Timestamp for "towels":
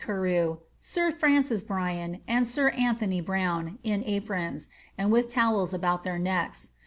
5.29-5.75